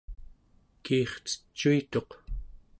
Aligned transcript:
kiircecuituq 0.83 2.09